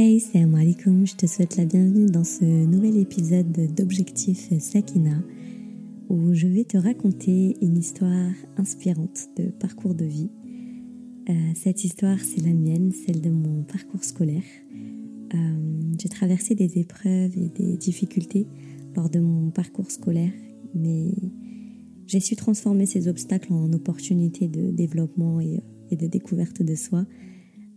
[0.00, 5.20] Hey, c'est alaikum, je te souhaite la bienvenue dans ce nouvel épisode d'Objectif Sakina
[6.08, 10.30] où je vais te raconter une histoire inspirante de parcours de vie.
[11.28, 14.44] Euh, cette histoire, c'est la mienne, celle de mon parcours scolaire.
[15.34, 18.46] Euh, j'ai traversé des épreuves et des difficultés
[18.94, 20.32] lors de mon parcours scolaire,
[20.76, 21.10] mais
[22.06, 25.60] j'ai su transformer ces obstacles en opportunités de développement et,
[25.90, 27.04] de découverte de soi.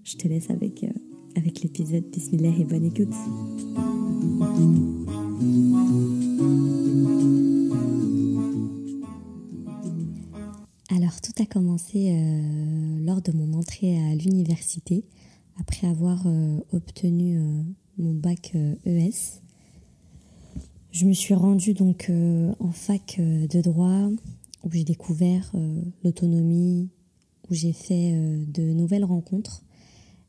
[0.04, 0.89] Je te laisse avec, euh,
[1.36, 3.14] avec l'épisode Bismillah et bonne écoute.
[10.90, 15.06] Alors tout a commencé euh, lors de mon entrée à l'université
[15.60, 17.40] après avoir euh, obtenu
[17.98, 19.10] mon bac ES.
[19.10, 19.42] E
[20.92, 24.10] je me suis rendue donc euh, en fac euh, de droit
[24.64, 26.90] où j'ai découvert euh, l'autonomie,
[27.50, 28.12] où j'ai fait
[28.48, 29.64] de nouvelles rencontres.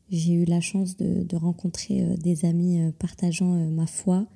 [0.09, 4.27] J'ai eu la chance de, rencontrer des amis partageant ma foi,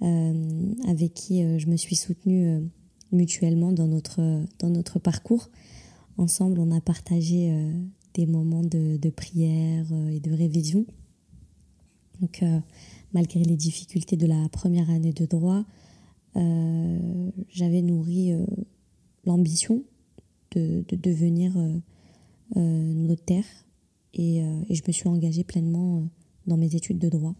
[0.00, 2.70] avec qui je me suis soutenue
[3.12, 4.20] mutuellement dans notre,
[4.58, 5.50] dans notre parcours.
[6.16, 7.54] Ensemble, on a partagé
[8.14, 10.86] des moments de, prière et de révision.
[12.20, 12.42] Donc,
[13.12, 15.64] malgré les difficultés de la première année de droit,
[16.36, 18.44] euh, j'avais nourri euh,
[19.24, 19.82] l'ambition
[20.52, 23.44] de, devenir euh, notaire
[24.14, 26.04] et, et, je me suis engagée pleinement
[26.46, 27.34] dans mes études de droit.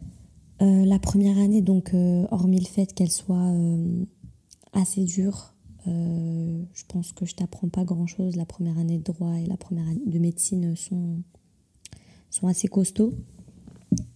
[0.61, 1.93] la première année, donc,
[2.31, 3.53] hormis le fait qu'elle soit
[4.73, 5.55] assez dure,
[5.87, 8.37] je pense que je t'apprends pas grand-chose.
[8.37, 11.23] La première année de droit et la première année de médecine sont,
[12.31, 13.13] sont assez costauds.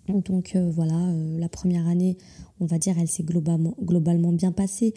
[0.08, 2.16] Donc euh, voilà, euh, la première année,
[2.60, 4.94] on va dire, elle s'est globalement, bien passée.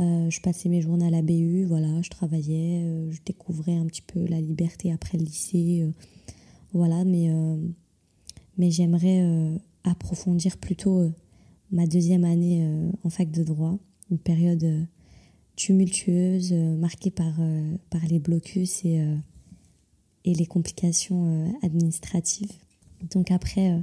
[0.00, 4.02] Euh, je passais mes journées à la BU, voilà, je travaillais, je découvrais un petit
[4.02, 5.84] peu la liberté après le lycée,
[6.72, 7.30] voilà, mais,
[8.56, 11.10] mais j'aimerais approfondir plutôt
[11.70, 12.66] ma deuxième année
[13.02, 13.78] en fac de droit,
[14.10, 14.86] une période
[15.56, 17.34] tumultueuse, marquée par,
[17.90, 19.02] par les blocus et,
[20.24, 22.52] et les complications administratives.
[23.10, 23.82] Donc après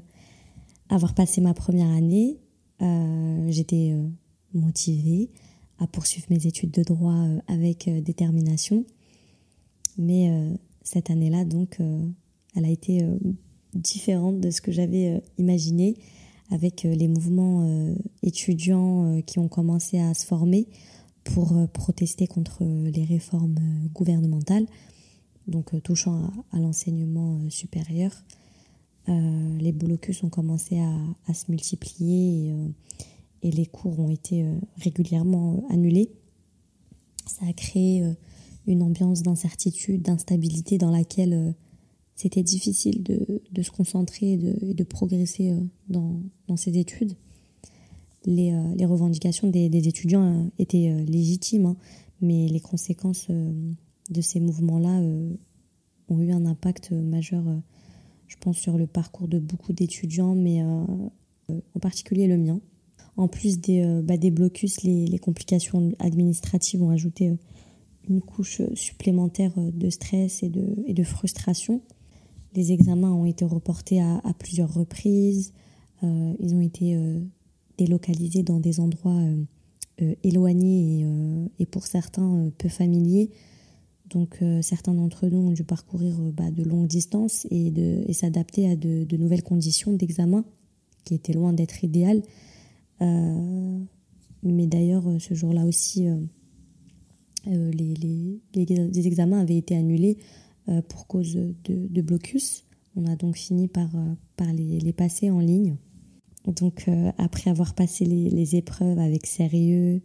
[0.90, 2.38] avoir passé ma première année,
[2.81, 4.07] euh, j'étais euh,
[4.53, 5.29] motivée
[5.79, 8.85] à poursuivre mes études de droit euh, avec détermination.
[9.97, 10.29] Mais
[10.81, 11.79] cette année-là, donc,
[12.55, 13.05] elle a été
[13.73, 15.95] différente de ce que j'avais imaginé
[16.51, 20.67] avec les mouvements étudiants qui ont commencé à se former
[21.23, 23.57] pour protester contre les réformes
[23.94, 24.67] gouvernementales,
[25.47, 28.11] donc touchant à l'enseignement supérieur.
[29.07, 32.67] Euh, les blocus ont commencé à, se multiplier euh,
[33.44, 36.09] et, les cours ont été euh, régulièrement annulés.
[37.27, 38.03] Ça a créé
[38.67, 41.55] une ambiance d'incertitude, d'instabilité dans laquelle
[42.15, 45.53] c'était difficile de, se concentrer et de, progresser
[45.89, 46.21] dans,
[46.55, 47.15] ses études.
[48.25, 48.53] Les,
[48.85, 51.77] revendications des, étudiants étaient légitimes, hein,
[52.21, 55.01] mais les conséquences de ces mouvements-là
[56.07, 57.43] ont eu un impact majeur
[58.27, 60.83] je pense sur le parcours de beaucoup d'étudiants, mais euh,
[61.49, 62.59] euh, en particulier le mien.
[63.17, 67.33] En plus des, euh, bah, blocus, les, complications administratives ont ajouté
[68.09, 71.81] une couche supplémentaire de stress et de frustration.
[72.55, 75.53] Les examens ont été reportés à, plusieurs reprises.
[76.01, 76.97] ils ont été
[77.77, 79.19] délocalisés dans des endroits
[80.23, 81.05] éloignés
[81.59, 83.29] et, pour certains peu familiers.
[84.09, 87.73] Donc euh, certains d'entre nous ont dû parcourir euh, bah, de longues distances et,
[88.13, 90.45] s'adapter à de, nouvelles conditions d'examen
[91.03, 92.21] qui étaient loin d'être idéales.
[93.01, 93.79] Euh,
[94.44, 96.07] mais d'ailleurs, ce jour-là aussi,
[97.45, 98.39] les,
[98.95, 100.17] examens avaient été annulés
[100.89, 102.65] pour cause de, blocus.
[102.95, 103.89] On a donc fini par,
[104.35, 105.75] par les, passer en ligne.
[106.47, 110.01] Donc après avoir passé les, épreuves avec sérieux,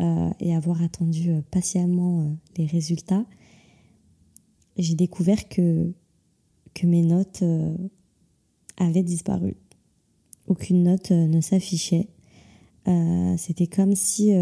[0.00, 3.24] euh, et avoir attendu euh, patiemment euh, les résultats,
[4.76, 5.92] j'ai découvert que,
[6.74, 7.44] que mes notes
[8.78, 9.54] avaient disparu.
[10.46, 12.08] Aucune note ne s'affichait.
[13.36, 14.32] C'était comme si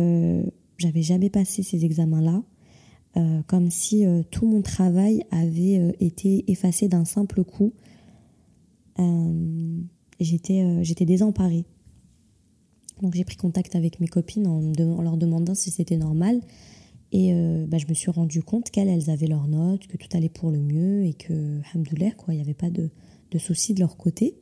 [0.79, 2.45] j'avais jamais passé ces examens-là,
[3.47, 7.73] comme si tout mon travail avait été effacé d'un simple coup.
[10.21, 11.65] J'étais désemparée.
[13.03, 16.41] Donc j'ai pris contact avec mes copines en, leur demandant si c'était normal.
[17.13, 20.09] Et euh, bah, je me suis rendu compte qu'elles, elles avaient leurs notes, que tout
[20.13, 22.89] allait pour le mieux et que, hamdoulah, quoi, il n'y avait pas de,
[23.31, 24.37] de soucis de leur côté.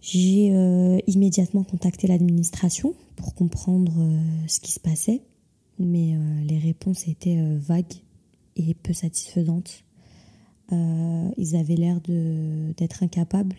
[0.00, 5.22] J'ai euh, immédiatement contacté l'administration pour comprendre euh, ce qui se passait,
[5.78, 8.02] mais les réponses étaient vagues
[8.56, 9.84] et peu satisfaisantes.
[10.70, 13.56] ils avaient l'air d'être incapables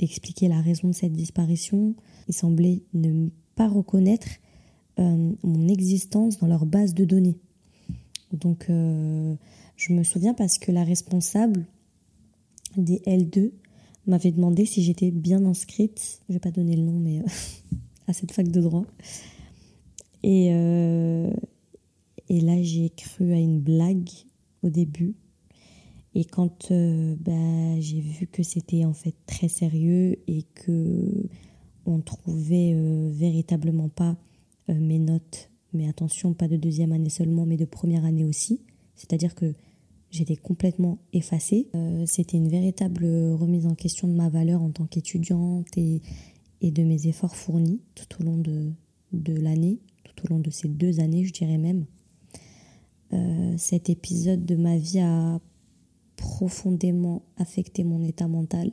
[0.00, 1.94] d'expliquer la raison de cette disparition.
[2.26, 4.28] Ils semblaient ne pas reconnaître
[4.98, 7.38] euh, mon existence dans leur base de données.
[8.32, 9.34] Donc, euh,
[9.76, 11.66] je me souviens parce que la responsable
[12.76, 13.50] des L2
[14.06, 17.22] m'avait demandé si j'étais bien inscrite, je vais pas donner le nom, mais
[18.08, 18.86] à cette fac de droit.
[20.22, 20.46] Et,
[22.28, 24.08] et là, j'ai cru à une blague
[24.62, 25.14] au début.
[26.14, 31.28] Et quand euh, bah, j'ai vu que c'était en fait très sérieux et que
[31.86, 34.16] on trouvait euh, véritablement pas
[34.68, 38.60] euh, mes notes, mais attention, pas de deuxième année seulement, mais de première année aussi,
[38.96, 39.54] c'est-à-dire que
[40.10, 41.68] j'étais complètement effacée.
[42.06, 46.02] c'était une véritable remise en question de ma valeur en tant qu'étudiante et,
[46.60, 49.78] de mes efforts fournis tout au long de l'année,
[50.14, 51.86] tout au long de ces deux années, je dirais même.
[53.56, 55.40] cet épisode de ma vie a
[56.16, 58.70] profondément affecté mon état mental.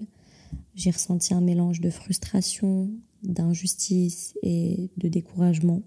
[0.76, 2.90] J'ai ressenti un mélange de frustration,
[3.24, 5.82] d'injustice et de découragement.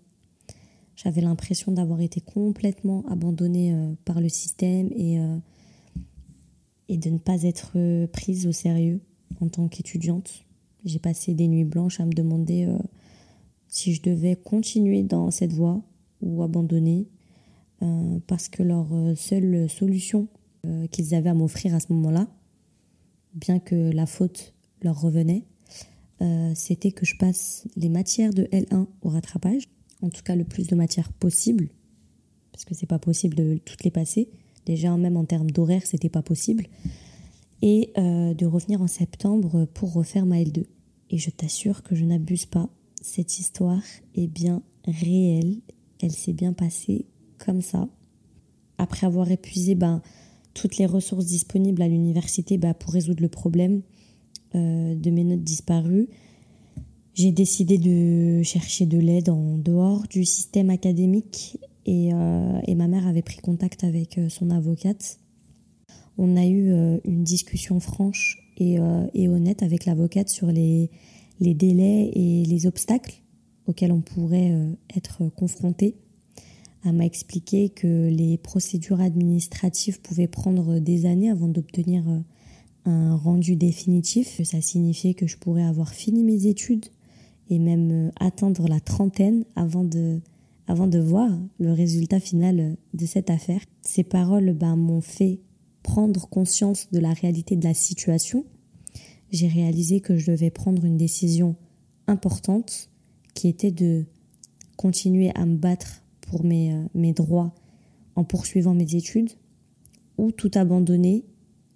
[0.96, 5.36] J'avais l'impression d'avoir été complètement abandonnée euh, par le système et, euh,
[6.88, 9.00] et de ne pas être prise au sérieux
[9.40, 10.44] en tant qu'étudiante.
[10.84, 12.76] J'ai passé des nuits blanches à me demander euh,
[13.70, 15.82] si je devais continuer dans cette voie
[16.20, 17.08] ou abandonner
[18.26, 20.28] parce que leur seule solution
[20.66, 22.28] euh, qu'ils avaient à m'offrir à ce moment-là,
[23.32, 24.52] bien que la faute
[24.82, 25.46] leur revenait,
[26.20, 29.70] euh, c'était que je passe les matières de L1 au rattrapage,
[30.02, 31.70] en tout cas le plus de matières possible,
[32.52, 34.28] parce que c'est pas possible de toutes les passer.
[34.66, 36.66] Déjà, même en termes d'horaire, c'était pas possible.
[37.62, 40.66] Et euh, de revenir en septembre pour refaire ma L2.
[41.08, 42.68] Et je t'assure que je n'abuse pas.
[43.00, 43.82] Cette histoire
[44.14, 45.60] est bien réelle.
[46.02, 47.06] Elle s'est bien passée
[47.38, 47.88] comme ça.
[48.78, 50.02] Après avoir épuisé ben,
[50.54, 53.82] toutes les ressources disponibles à l'université bah, pour résoudre le problème
[54.54, 56.08] euh, de mes notes disparues.
[57.14, 63.06] J'ai décidé de chercher de l'aide en dehors du système académique et, euh, ma mère
[63.06, 65.18] avait pris contact avec euh, son avocate.
[66.18, 66.70] On a eu
[67.04, 70.90] une discussion franche et honnête avec l'avocate sur les,
[71.40, 73.22] les, délais et les obstacles
[73.66, 74.54] auxquels on pourrait
[74.94, 75.96] être confronté
[76.84, 82.20] elle m'a expliqué que les procédures administratives pouvaient prendre des années avant d'obtenir euh,
[82.86, 84.42] un rendu définitif.
[84.44, 86.86] Ça signifiait que je pourrais avoir fini mes études
[87.50, 90.20] et même euh, atteindre la trentaine avant de,
[90.68, 93.60] avant de voir le résultat final de cette affaire.
[93.82, 95.40] Ces paroles ben, m'ont fait
[95.82, 98.46] prendre conscience de la réalité de la situation.
[99.30, 101.56] J'ai réalisé que je devais prendre une décision
[102.06, 102.90] importante
[103.34, 104.04] qui était de
[104.76, 107.54] continuer à me battre pour mes, euh, mes droits
[108.16, 109.30] en poursuivant mes études
[110.18, 111.24] ou tout abandonner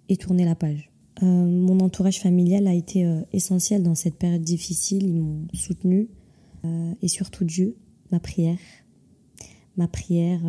[0.09, 0.91] et tourner la page.
[1.23, 5.05] Euh, mon entourage familial a été euh, essentiel dans cette période difficile.
[5.07, 6.09] Ils m'ont soutenu
[7.03, 7.77] et surtout Dieu,
[8.11, 8.57] ma prière.
[9.77, 10.41] Ma prière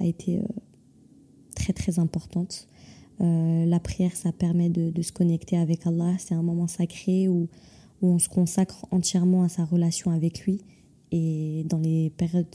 [0.00, 0.40] a été
[1.54, 2.68] très très importante.
[3.18, 6.14] La prière, ça permet de, se connecter avec Allah.
[6.18, 7.48] C'est un moment sacré où,
[8.02, 10.60] où on se consacre entièrement à sa relation avec lui.
[11.12, 12.46] Et dans les périodes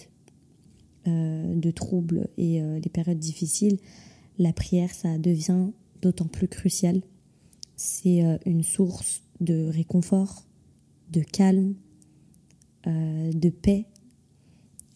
[1.08, 3.80] euh, de troubles et euh, les périodes difficiles,
[4.38, 5.70] la prière, ça devient
[6.02, 7.02] d'autant plus crucial.
[7.76, 10.46] C'est euh, une source de réconfort,
[11.12, 11.74] de calme,
[12.86, 13.86] de paix.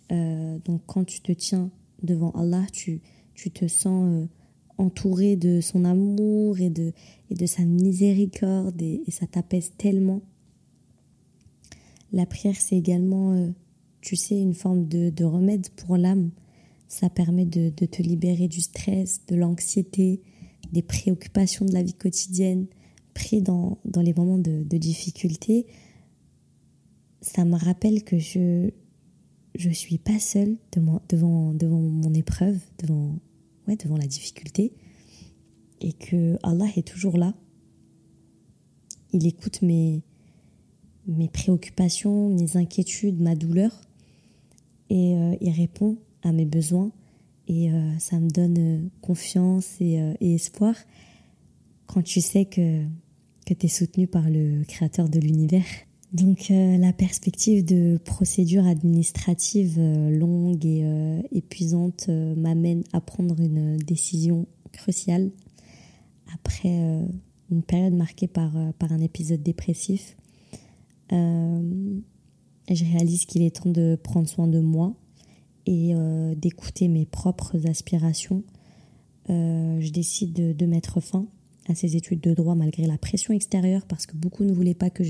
[0.09, 1.69] donc quand tu te tiens
[2.01, 3.01] devant Allah, tu,
[3.35, 4.27] tu te sens
[4.77, 6.91] entouré de son amour et de,
[7.29, 10.21] et de sa miséricorde et, ça t'apaise tellement.
[12.11, 13.53] La prière, c'est également
[14.05, 16.29] tu sais, une forme de, remède pour l'âme.
[16.87, 20.21] Ça permet de, te libérer du stress, de l'anxiété,
[20.71, 22.67] des préoccupations de la vie quotidienne,
[23.15, 25.65] pris dans, les moments de, difficulté.
[27.21, 28.69] Ça me rappelle que je
[29.57, 33.17] je suis pas seule devant, devant, devant mon épreuve, devant,
[33.67, 34.73] ouais, devant la difficulté,
[35.81, 37.33] et que Allah est toujours là.
[39.11, 40.03] Il écoute mes,
[41.07, 43.71] mes préoccupations, mes inquiétudes, ma douleur
[44.89, 46.91] et euh, il répond à mes besoins
[47.47, 50.75] et euh, ça me donne euh, confiance et, espoir
[51.87, 52.83] quand tu sais que,
[53.45, 55.65] que tu es soutenu par le créateur de l'univers.
[56.15, 60.85] Donc la perspective de procédures administratives longues et
[61.33, 65.29] épuisantes m'amène à prendre une décision cruciale
[66.33, 67.03] après
[67.51, 70.15] une période marquée par, par un épisode dépressif
[72.73, 74.93] je réalise qu'il est temps de prendre soin de moi
[75.65, 78.43] et euh, d'écouter mes propres aspirations.
[79.29, 81.27] Euh, je décide de, mettre fin
[81.67, 84.89] à ces études de droit malgré la pression extérieure parce que beaucoup ne voulaient pas
[84.89, 85.03] que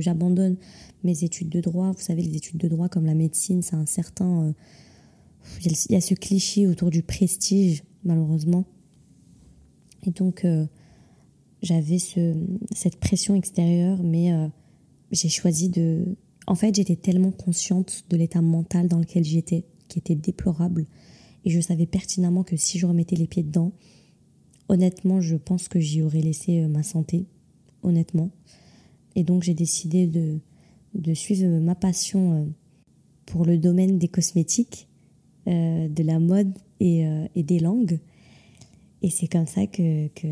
[0.00, 0.56] j'abandonne
[1.04, 1.92] mes études de droit.
[1.92, 4.46] Vous savez, les études de droit comme la médecine, c'est un certain...
[4.46, 4.52] Euh,
[5.64, 8.64] il y a ce cliché autour du prestige, malheureusement.
[10.04, 10.66] Et donc, euh,
[11.62, 12.34] j'avais ce,
[12.72, 14.48] cette pression extérieure, mais euh,
[15.12, 16.16] j'ai choisi de...
[16.46, 20.86] En fait, j'étais tellement consciente de l'état mental dans lequel j'étais, qui était déplorable.
[21.44, 23.72] Et je savais pertinemment que si je remettais les pieds dedans,
[24.68, 27.26] honnêtement, je pense que j'y aurais laissé euh, ma santé,
[27.82, 28.30] honnêtement.
[29.14, 30.38] Et donc, j'ai décidé de,
[30.94, 32.52] de suivre ma passion
[33.24, 34.88] pour le domaine des cosmétiques,
[35.46, 37.98] de la mode et, des langues.
[39.02, 40.26] Et c'est comme ça que, que,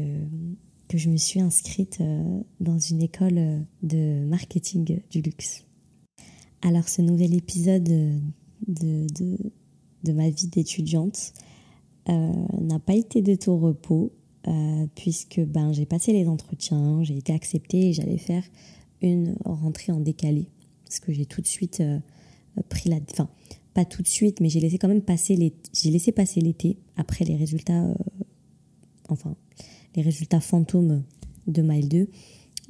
[0.96, 5.64] je me suis inscrite euh, dans une école euh, de marketing du luxe.
[6.62, 8.20] Alors ce nouvel épisode de,
[8.68, 9.36] de,
[10.04, 11.32] de ma vie d'étudiante
[12.08, 14.12] euh, n'a pas été de tout repos,
[14.94, 18.44] puisque ben, j'ai passé les entretiens, j'ai été acceptée et j'allais faire
[19.00, 20.48] une rentrée en décalé.
[20.84, 21.82] Parce que j'ai tout de suite
[22.68, 22.98] pris la...
[23.10, 23.28] Enfin,
[23.72, 27.24] pas tout de suite, mais j'ai laissé quand même passer j'ai laissé passer l'été après
[27.24, 27.88] les résultats
[29.08, 29.34] enfin
[29.96, 31.02] les résultats fantômes
[31.46, 32.08] de Mile 2.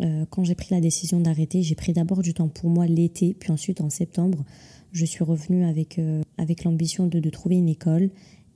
[0.01, 3.35] Euh, quand j'ai pris la décision d'arrêter, j'ai pris d'abord du temps pour moi l'été,
[3.39, 4.45] puis ensuite en septembre,
[4.93, 8.11] je suis revenue avec, euh, avec l'ambition de, trouver une école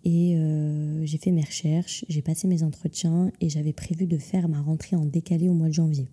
[0.04, 4.48] et euh, j'ai fait mes recherches, j'ai passé mes entretiens et j'avais prévu de faire
[4.48, 6.08] ma rentrée en décalé au mois de janvier.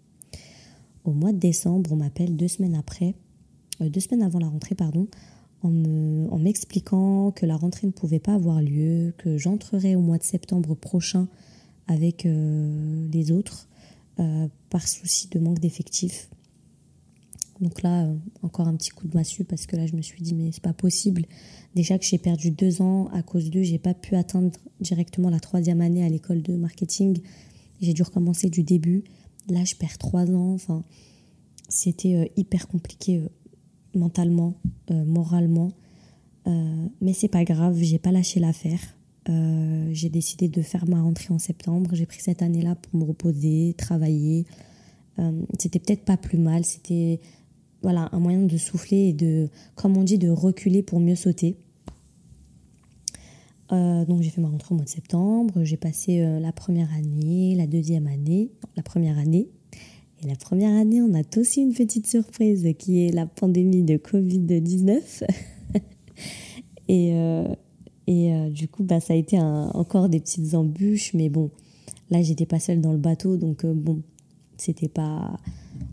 [1.03, 3.13] Au mois de décembre, on m'appelle deux semaines après,
[3.79, 5.07] deux semaines avant la rentrée, pardon,
[5.63, 10.23] en m'expliquant que la rentrée ne pouvait pas avoir lieu, que j'entrerai au mois de
[10.23, 11.27] septembre prochain
[11.87, 13.67] avec euh, les autres
[14.19, 16.29] euh, par souci de manque d'effectifs.
[17.61, 20.21] Donc là, euh, encore un petit coup de massue parce que là, je me suis
[20.21, 21.25] dit, mais c'est pas possible.
[21.73, 25.39] Déjà que j'ai perdu deux ans à cause d'eux, j'ai pas pu atteindre directement la
[25.39, 27.19] troisième année à l'école de marketing.
[27.81, 29.03] J'ai dû recommencer du début.
[29.49, 30.53] Là, je perds trois ans.
[30.53, 30.83] Enfin,
[31.69, 33.21] c'était hyper compliqué
[33.93, 34.55] mentalement,
[34.89, 35.71] moralement.
[36.45, 38.79] mais c'est pas grave, j'ai pas lâché l'affaire.
[39.27, 41.91] Euh, j'ai décidé de faire ma rentrée en septembre.
[41.93, 44.45] J'ai pris cette année-là pour me reposer, travailler.
[45.19, 46.63] Euh, c'était peut-être pas plus mal.
[46.63, 47.19] C'était
[47.85, 51.57] voilà un moyen de souffler et de, comme on dit, de reculer pour mieux sauter.
[53.71, 55.63] Euh, donc j'ai fait ma rentrée au mois de septembre.
[55.63, 59.49] J'ai passé la première année, la deuxième année, la première année.
[60.23, 63.97] Et la première année, on a aussi une petite surprise qui est la pandémie de
[63.97, 65.23] Covid-19.
[66.87, 67.13] et,
[68.07, 71.49] et euh, du coup, bah, ça a été encore des petites embûches, mais bon,
[72.09, 74.01] là, j'étais pas seule dans le bateau, donc euh, bon,
[74.57, 75.37] c'était pas.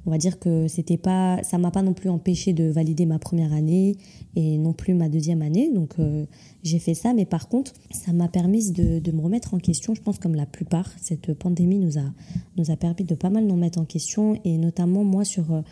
[0.07, 1.43] On va dire que c'était pas.
[1.43, 3.97] Ça m'a pas non plus empêché de valider ma première année
[4.37, 6.27] et non plus ma deuxième année, donc euh,
[6.63, 9.95] j'ai fait ça, mais par contre, ça m'a permis de, de, me remettre en question,
[9.95, 10.91] je pense, comme la plupart.
[11.01, 12.13] Cette pandémie nous a,
[12.57, 15.63] nous a permis de pas mal nous remettre en question, et notamment moi sur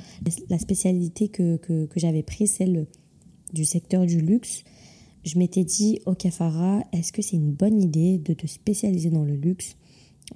[0.50, 2.86] la spécialité que, que, que j'avais prise, celle
[3.52, 4.64] du secteur du luxe
[5.24, 9.24] je m'étais dit, ok Farah, est-ce que c'est une bonne idée de te spécialiser dans
[9.24, 9.76] le luxe,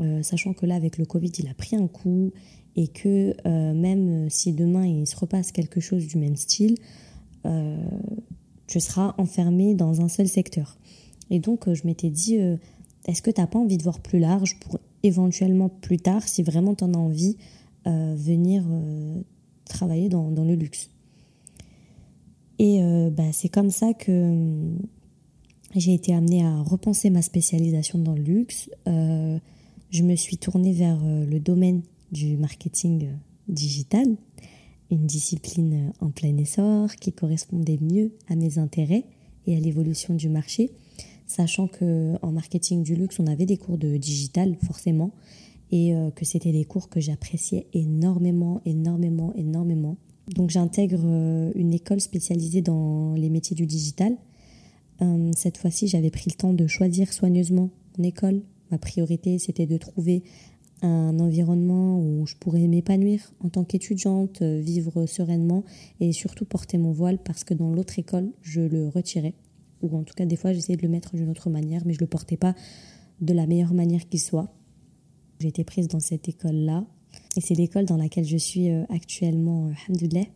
[0.00, 2.32] euh, sachant que là, avec le Covid, il a pris un coup
[2.76, 6.76] et que euh, même si demain il se repasse quelque chose du même style,
[7.46, 7.76] euh,
[8.66, 10.78] tu seras enfermé dans un seul secteur.
[11.30, 12.36] Et donc, je m'étais dit,
[13.06, 16.42] est-ce que tu n'as pas envie de voir plus large pour éventuellement plus tard, si
[16.42, 17.36] vraiment tu en as envie,
[17.86, 18.64] venir
[19.64, 20.90] travailler dans le luxe
[22.58, 24.74] et bah, c'est comme ça que
[25.74, 28.70] j'ai été amenée à repenser ma spécialisation dans le luxe.
[29.84, 33.08] Euh, je me suis tournée vers le domaine du marketing
[33.48, 34.06] digital,
[34.90, 39.04] une discipline en plein essor qui correspondait mieux à mes intérêts
[39.46, 40.70] et à l'évolution du marché,
[41.26, 45.12] sachant que en marketing du luxe, on avait des cours de digital forcément
[45.72, 49.96] et que c'était des cours que j'appréciais énormément, énormément, énormément.
[50.28, 54.16] Donc j'intègre euh, une école spécialisée dans les métiers du digital.
[55.02, 58.42] Euh, cette fois-ci, j'avais pris le temps de choisir soigneusement mon école.
[58.74, 60.24] Ma priorité, c'était de trouver
[60.82, 65.62] un environnement où je pourrais m'épanouir en tant qu'étudiante, euh, vivre sereinement
[66.00, 69.34] et surtout porter mon voile parce que dans l'autre école, je le retirais.
[69.82, 71.98] Ou en tout cas, des fois, j'essayais de le mettre d'une autre manière, mais je
[71.98, 72.56] ne le portais pas
[73.20, 74.52] de la meilleure manière qui soit.
[75.38, 76.84] J'ai été prise dans cette école-là
[77.36, 80.26] et c'est l'école dans laquelle je suis euh, actuellement, alhamdoulilah.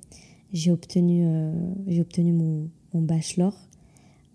[0.53, 1.53] J'ai obtenu, euh,
[1.89, 3.68] j'ai obtenu mon, mon bachelor.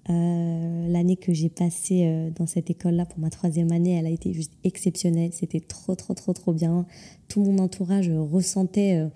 [0.10, 4.34] Euh, l'année que j'ai passée dans cette école-là pour ma troisième année, elle a été
[4.34, 5.32] juste exceptionnelle.
[5.34, 6.86] C'était trop, trop, trop, trop bien.
[7.28, 9.08] Tout mon entourage ressentait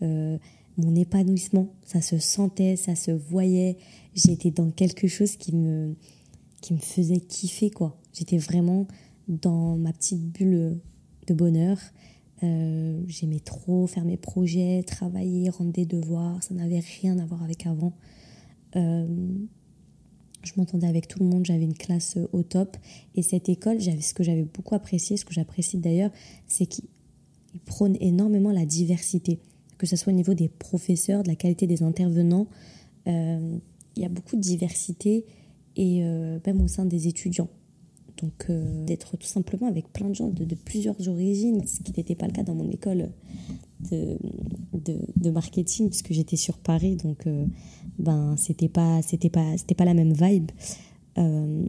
[0.00, 1.72] mon épanouissement.
[1.84, 3.76] Ça se sentait, ça se voyait.
[4.14, 5.94] J'étais dans quelque chose qui me,
[6.60, 7.98] qui me faisait kiffer, quoi.
[8.12, 8.86] J'étais vraiment
[9.28, 10.78] dans ma petite bulle
[11.26, 11.78] de bonheur.
[12.42, 16.42] Euh, j'aimais trop faire mes projets, travailler, rendre des devoirs.
[16.42, 17.92] Ça n'avait rien à voir avec avant.
[18.76, 19.06] Euh,
[20.56, 22.76] m'entendais avec tout le monde, j'avais une classe au top.
[23.14, 26.10] Et cette école, ce que j'avais beaucoup apprécié, ce que j'apprécie d'ailleurs,
[26.46, 26.84] c'est qu'il
[27.64, 29.38] prône énormément la diversité,
[29.78, 32.46] que ce soit au niveau des professeurs, de la qualité des intervenants.
[33.06, 33.58] Euh,
[33.96, 35.24] il y a beaucoup de diversité
[35.76, 37.48] et même au sein des étudiants.
[38.22, 42.14] Donc euh, d'être tout simplement avec plein de gens de, plusieurs origines, ce qui n'était
[42.14, 43.10] pas le cas dans mon école
[43.80, 47.44] de, marketing, puisque j'étais sur Paris, donc euh,
[47.98, 50.50] ben c'était pas c'était pas c'était pas la même vibe.
[51.18, 51.66] Euh,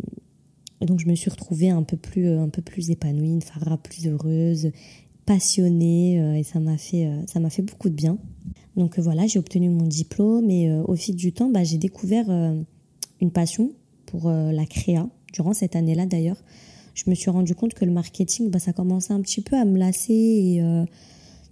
[0.81, 4.07] donc je me suis retrouvée un peu plus un peu plus épanouie, une Farah plus
[4.07, 4.71] heureuse,
[5.25, 8.17] passionnée, et ça m'a fait ça m'a fait beaucoup de bien.
[8.75, 13.31] Donc voilà, j'ai obtenu mon diplôme et au fil du temps, bah, j'ai découvert une
[13.31, 13.71] passion
[14.05, 16.37] pour la créa durant cette année-là d'ailleurs,
[16.97, 19.65] je me suis rendu compte que le marketing, bah, ça commençait un petit peu à
[19.65, 20.13] me lasser.
[20.13, 20.83] Et euh,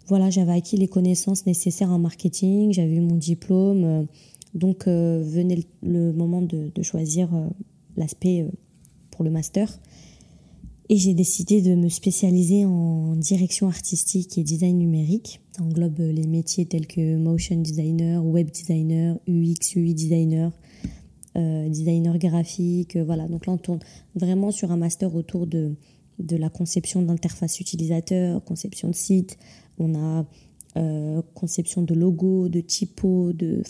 [0.08, 3.84] voilà, j'avais acquis les connaissances nécessaires en marketing, j'avais eu mon diplôme.
[3.84, 4.04] Euh,
[4.54, 7.30] donc euh, venait le, moment de, choisir
[7.98, 8.48] l'aspect
[9.12, 9.70] pour le master.
[10.88, 15.42] Et j'ai décidé de me spécialiser en direction artistique et design numérique.
[15.58, 20.52] Ça englobe les métiers tels que motion designer, web designer, UX, UI designer,
[21.38, 22.98] euh, designer graphique.
[22.98, 23.80] Euh, voilà, donc là, on tourne
[24.14, 25.76] vraiment sur un master autour de
[26.20, 29.40] la conception d'interface utilisateur, conception de site.
[29.80, 30.26] On a
[30.78, 33.62] euh, conception de logo, de typo, de,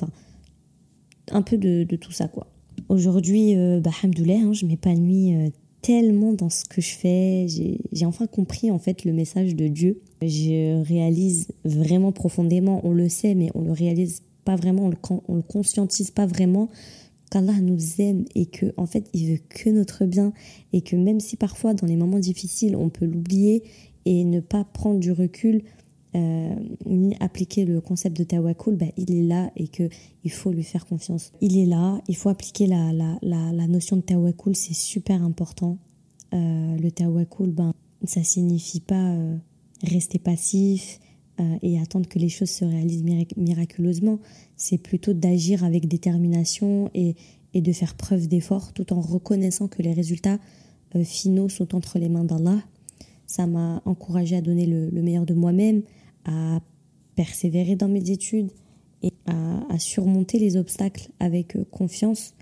[1.32, 2.48] un peu de, de tout ça, quoi.
[2.90, 5.52] Aujourd'hui, bah, hein, je m'épanouis
[5.86, 7.46] tellement dans ce que je fais.
[7.48, 10.02] J'ai enfin compris en fait le message de Dieu.
[10.22, 14.98] Je réalise vraiment profondément, on le sait, mais on le réalise pas vraiment, on le,
[15.28, 16.70] on le conscientise pas vraiment
[17.30, 20.34] qu'Allah nous aime et que en fait il veut que notre bien
[20.74, 23.64] et que même si parfois dans les moments difficiles on peut l'oublier
[24.06, 25.64] et ne pas prendre du recul
[26.16, 26.56] euh,
[26.86, 29.90] ni appliquer le concept de tawakkul, bah, il est là et que
[30.24, 31.32] il faut lui faire confiance.
[31.42, 35.78] Il est là, il faut appliquer la, la, la, notion de tawakkul, c'est super important.
[36.34, 37.74] Euh, le tawakkul, ben,
[38.06, 39.36] ça signifie pas euh,
[39.84, 41.00] rester passif,
[41.62, 43.04] et attendre que les choses se réalisent
[43.36, 44.20] miraculeusement.
[44.56, 47.18] C'est plutôt d'agir avec détermination et,
[47.54, 50.40] et de faire preuve d'effort tout en reconnaissant que les résultats
[51.04, 52.60] finaux sont entre les mains d'Allah.
[53.28, 55.82] Ça m'a encouragé à donner le, meilleur de moi-même,
[56.26, 56.60] à
[57.16, 58.52] persévérer dans mes études
[59.02, 62.34] et à, surmonter les obstacles avec euh, confiance,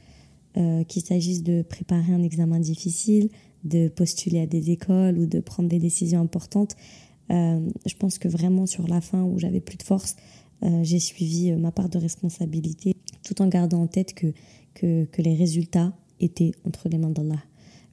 [0.88, 3.30] qu'il s'agisse de préparer un examen difficile,
[3.64, 6.76] de postuler à des écoles ou de prendre des décisions importantes.
[7.32, 10.16] Euh, je pense que vraiment sur la fin où j'avais plus de force,
[10.64, 14.34] euh, j'ai suivi euh, ma part de responsabilité tout en gardant en tête que,
[14.74, 17.42] que, les résultats étaient entre les mains d'Allah.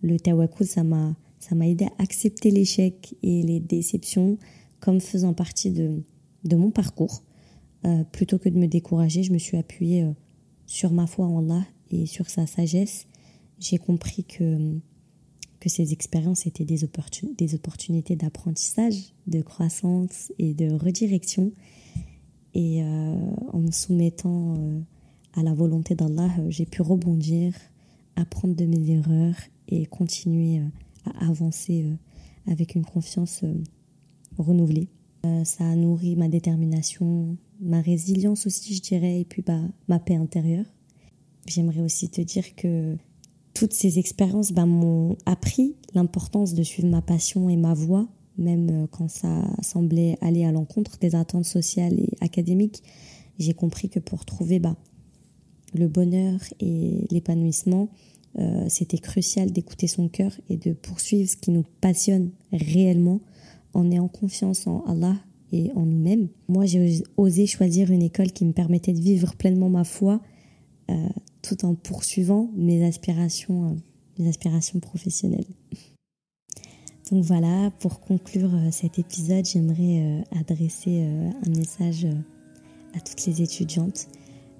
[0.03, 4.38] Le tawakkul, ça m'a, ça m'a aidé à accepter l'échec et les déceptions
[4.80, 6.02] comme faisant partie de,
[6.44, 7.22] de mon parcours.
[8.12, 10.06] plutôt que de me décourager, je me suis appuyée
[10.66, 13.06] sur ma foi en Allah et sur sa sagesse.
[13.58, 14.80] J'ai compris que
[15.60, 21.52] que ces expériences étaient des, opportunités d'apprentissage, de croissance et de redirection.
[22.54, 22.86] Et euh,
[23.52, 24.80] en me soumettant euh,
[25.34, 27.54] à la volonté d'Allah, euh, j'ai pu rebondir,
[28.16, 29.36] apprendre de mes erreurs
[29.68, 30.62] et continuer
[31.04, 31.86] à avancer
[32.46, 33.44] avec une confiance
[34.42, 34.88] renouvelée.
[35.44, 40.16] ça a nourri ma détermination, ma résilience aussi, je dirais, et puis bah, ma paix
[40.16, 40.66] intérieure.
[41.46, 42.96] J'aimerais aussi te dire que
[43.55, 48.70] toutes ces expériences ben, m'ont appris l'importance de suivre ma passion et ma voie, même
[48.70, 52.83] euh, quand ça semblait aller à l'encontre des attentes sociales et académiques.
[53.38, 54.76] J'ai compris que pour trouver bah,
[55.74, 57.88] le bonheur et l'épanouissement,
[58.38, 63.20] euh, c'était crucial d'écouter son cœur et de poursuivre ce qui nous passionne réellement
[63.74, 65.16] en ayant confiance en Allah
[65.52, 66.28] et en nous-mêmes.
[66.48, 70.20] Moi, j'ai osé choisir une école qui me permettait de vivre pleinement ma foi
[70.90, 71.09] euh,
[71.42, 73.74] tout en poursuivant mes aspirations, euh,
[74.18, 75.46] mes aspirations professionnelles.
[77.11, 82.06] Donc voilà, pour conclure euh, cet épisode, j'aimerais adresser un message
[82.94, 84.09] à toutes les étudiantes.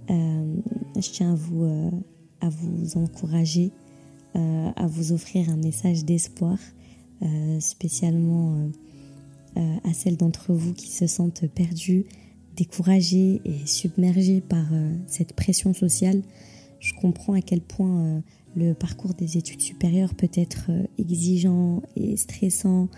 [0.09, 1.65] je tiens à vous,
[2.41, 3.71] à vous encourager,
[4.35, 6.59] à vous offrir un message d'espoir,
[7.61, 8.71] spécialement
[9.57, 12.07] à celles d'entre vous qui se sentent perdues,
[12.57, 14.67] découragées et submergées par
[15.07, 16.23] cette pression sociale
[16.81, 18.21] je comprends à quel point euh,
[18.57, 22.89] le parcours des études supérieures peut être euh, exigeant et stressant,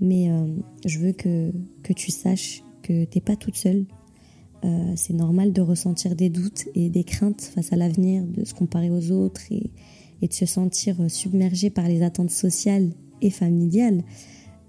[0.00, 0.46] mais euh,
[0.84, 1.50] je veux que,
[1.96, 3.86] tu saches que tu n'es pas toute seule.
[4.94, 8.90] c'est normal de ressentir des doutes et des craintes face à l'avenir, de se comparer
[8.90, 9.70] aux autres et,
[10.20, 12.90] et, de se sentir submergé par les attentes sociales
[13.22, 14.02] et familiales.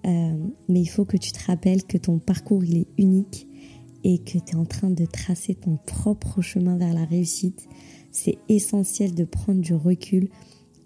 [0.06, 3.48] Mais il faut que tu te rappelles que ton parcours, il est unique
[4.04, 7.68] et que tu es en train de tracer ton propre chemin vers la réussite.
[8.12, 10.30] C'est essentiel de prendre du recul,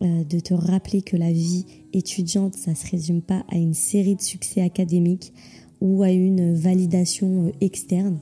[0.02, 4.16] de te rappeler que la vie étudiante, ça ne se résume pas à une série
[4.16, 5.34] de succès académiques
[5.82, 8.20] ou à une validation externe.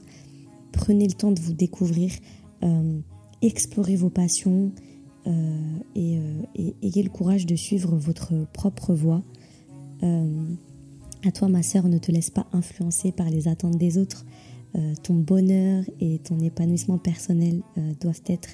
[0.72, 2.12] Prenez le temps de vous découvrir,
[2.62, 2.98] euh,
[3.42, 4.72] explorez vos passions
[5.26, 5.30] euh,
[5.96, 9.22] euh, et, ayez le courage de suivre votre propre voie.
[11.32, 14.24] Toi, ma sœur, ne te laisse pas influencer par les attentes des autres.
[15.02, 17.62] ton bonheur et ton épanouissement personnel
[18.00, 18.50] doivent être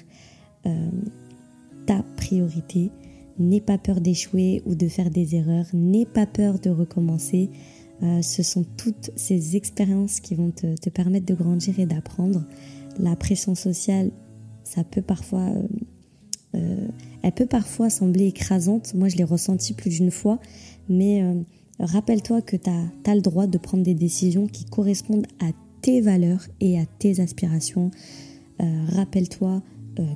[1.85, 2.91] ta priorité.
[3.39, 5.65] N'aie pas peur d'échouer ou de faire des erreurs.
[5.73, 7.49] N'aie pas peur de recommencer.
[8.03, 12.43] Euh, ce sont toutes ces expériences qui vont te, permettre de grandir et d'apprendre.
[12.99, 14.11] La pression sociale,
[14.63, 15.67] ça peut parfois, euh,
[16.55, 16.87] euh,
[17.21, 18.93] elle peut parfois sembler écrasante.
[18.93, 20.39] Moi, je l'ai ressenti plus d'une fois,
[20.89, 21.23] mais
[21.79, 26.47] rappelle-toi que tu as, le droit de prendre des décisions qui correspondent à tes valeurs
[26.59, 27.91] et à tes aspirations.
[28.59, 29.61] rappelle-toi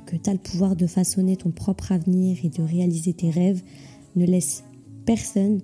[0.06, 3.62] que tu as le pouvoir de façonner ton propre avenir et de réaliser tes rêves.
[4.16, 4.64] Ne laisse
[5.04, 5.60] personne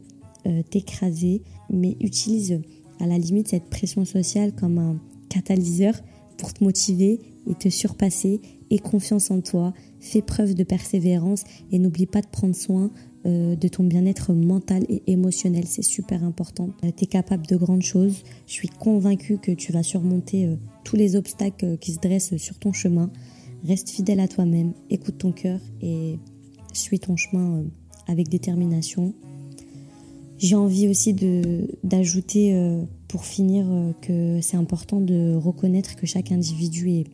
[0.70, 2.60] t'écraser mais utilise
[3.00, 5.94] à la limite cette pression sociale comme un catalyseur
[6.36, 8.40] pour te motiver et te surpasser.
[8.70, 12.90] Et confiance en toi, fais preuve de persévérance et n'oublie pas de prendre soin
[13.26, 15.64] euh, de ton bien-être mental et émotionnel.
[15.66, 16.70] C'est super important.
[16.84, 18.22] Euh, tu es capable de grandes choses.
[18.46, 22.58] Je suis convaincue que tu vas surmonter euh, tous les obstacles qui se dressent sur
[22.58, 23.10] ton chemin.
[23.66, 26.18] Reste fidèle à toi-même, écoute ton cœur et
[26.72, 27.64] suis ton chemin
[28.06, 29.14] avec détermination.
[30.38, 31.14] J'ai envie aussi
[31.84, 37.06] d'ajouter euh, pour finir euh, que c'est important de reconnaître que chaque individu est,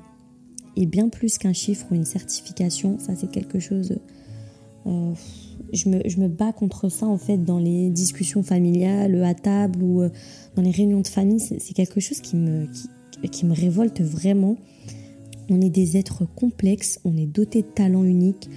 [0.76, 2.98] est bien plus qu'un chiffre ou une certification.
[2.98, 3.98] Ça, c'est quelque chose.
[4.86, 5.12] Euh,
[5.72, 9.82] je, me, je, me, bats contre ça en fait dans les discussions familiales, à table
[9.82, 10.02] ou
[10.56, 11.40] dans les réunions de famille.
[11.40, 14.56] C'est quelque chose qui me, qui, qui me révolte vraiment.
[15.48, 18.48] On est des êtres complexes, on est dotés de talents uniques,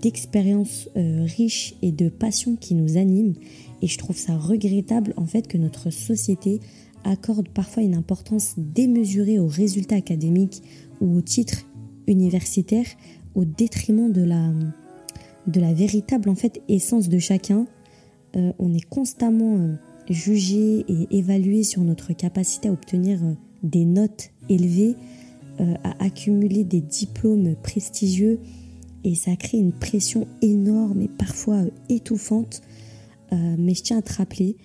[0.00, 3.34] d'expériences riches et de passions qui nous animent.
[3.82, 6.60] Et je trouve ça regrettable en fait que notre société
[7.04, 10.62] accorde parfois une importance démesurée aux résultats académiques
[11.00, 11.66] ou aux titres
[12.06, 12.86] universitaires
[13.34, 14.52] au détriment de la,
[15.48, 17.66] de la véritable en fait essence de chacun.
[18.36, 19.74] Euh, on est constamment euh,
[20.08, 23.32] jugé et évalué sur notre capacité à obtenir euh,
[23.62, 24.94] des notes élevées,
[25.82, 28.38] à accumuler des diplômes prestigieux
[29.02, 32.62] et ça crée une pression énorme et parfois étouffante
[33.32, 34.56] mais je tiens à te rappeler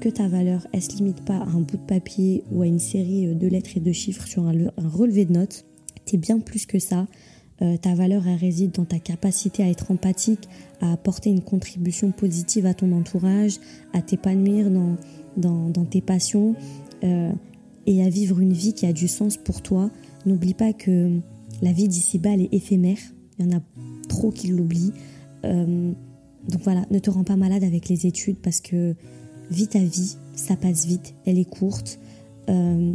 [0.00, 2.66] que ta valeur, elle ne se limite pas à un bout de papier ou à
[2.66, 5.64] une série de lettres et de chiffres sur un, relevé de notes.
[6.06, 7.06] Tu es bien plus que ça.
[7.80, 10.48] Ta valeur, réside dans ta capacité à être empathique,
[10.80, 13.58] à apporter une contribution positive à ton entourage,
[13.92, 16.56] à t'épanouir dans, dans, tes passions
[17.02, 19.90] et à vivre une vie qui a du sens pour toi.
[20.26, 21.20] N'oublie pas que
[21.60, 22.98] la vie d'ici-bas, elle est éphémère.
[23.38, 23.60] Il y en a
[24.08, 24.92] trop qui l'oublient.
[26.48, 28.94] Donc voilà, ne te rends pas malade avec les études parce que
[29.50, 31.98] vis ta vie, ça passe vite, elle est courte.
[32.48, 32.92] Euh,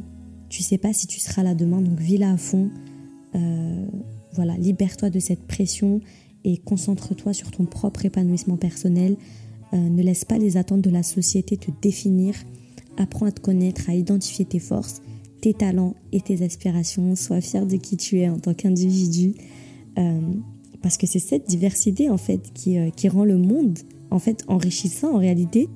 [0.50, 2.70] tu sais pas si tu seras là demain, donc vis-la à fond.
[4.38, 6.00] Voilà, libère-toi de cette pression
[6.44, 9.18] et concentre-toi sur ton propre épanouissement personnel.
[9.74, 12.36] Euh, ne laisse pas les attentes de la société te définir.
[12.98, 15.02] Apprends à te connaître, à identifier tes forces,
[15.42, 17.16] tes talents et tes aspirations.
[17.16, 19.34] Sois fier de qui tu es en tant qu'individu.
[19.98, 20.22] Euh,
[20.84, 23.80] parce que c'est cette diversité en fait qui, euh, qui rend le monde
[24.12, 25.68] en fait enrichissant en réalité.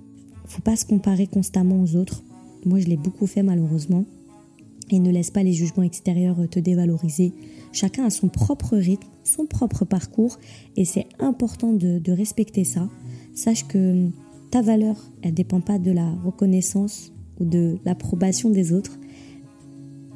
[0.45, 2.24] Faut pas se comparer constamment aux autres.
[2.63, 4.06] Moi, je l'ai beaucoup fait malheureusement.
[4.91, 7.34] Et ne laisse pas les jugements extérieurs te dévaloriser.
[7.71, 10.38] Chacun a son propre rythme, son propre parcours,
[10.75, 12.89] et c'est important de, respecter ça.
[13.34, 14.10] Sache que
[14.49, 18.99] ta valeur, elle dépend pas de la reconnaissance ou de l'approbation des autres.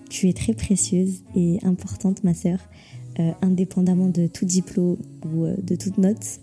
[0.09, 2.59] Tu es très précieuse et importante, ma sœur.
[3.17, 6.41] Euh, indépendamment de tout diplôme ou euh, de toute note.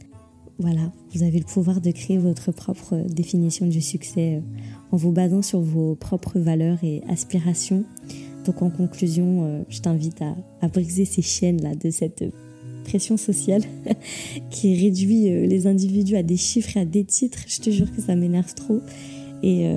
[0.59, 4.41] Voilà, vous avez le pouvoir de créer votre propre définition du succès euh,
[4.91, 7.85] en vous basant sur vos propres valeurs et aspirations.
[8.45, 12.25] Donc en conclusion, je t'invite à, briser ces chaînes-là de cette
[12.85, 13.63] pression sociale
[14.51, 17.45] qui réduit les individus à des chiffres et à des titres.
[17.47, 18.81] Je te jure que ça m'énerve trop.
[19.45, 19.69] Et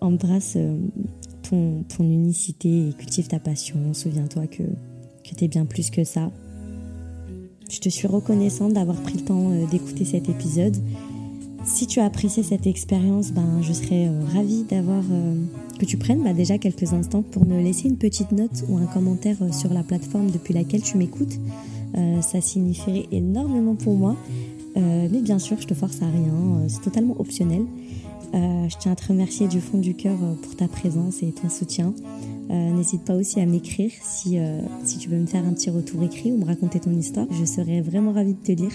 [0.00, 0.58] embrasse
[1.48, 3.76] ton, ton unicité et cultive ta passion.
[3.92, 6.30] Souviens-toi que, que tu es bien plus que ça.
[7.70, 10.76] Je te suis reconnaissante d'avoir pris le temps euh, d'écouter cet épisode.
[11.64, 15.42] Si tu as apprécié cette expérience, ben, je serais euh, ravie d'avoir euh,
[15.78, 18.84] que tu prennes bah, déjà quelques instants pour me laisser une petite note ou un
[18.84, 21.38] commentaire sur la plateforme depuis laquelle tu m'écoutes.
[22.20, 24.16] ça signifierait énormément pour moi.
[24.76, 27.64] mais bien sûr, je te force à rien, c'est totalement optionnel.
[28.32, 31.94] je tiens à te remercier du fond du cœur pour ta présence et ton soutien.
[32.50, 34.38] N'hésite pas aussi à m'écrire si,
[34.84, 37.26] si tu veux me faire un petit retour écrit ou me raconter ton histoire.
[37.30, 38.72] Je serais vraiment ravie de te lire.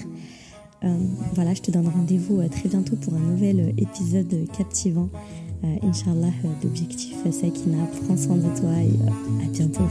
[1.34, 5.10] Voilà, je te donne rendez-vous très bientôt pour un nouvel épisode captivant.
[5.84, 7.78] Inch'Allah, d'Objectif Sakina.
[8.06, 9.89] Prends soin de toi et à bientôt.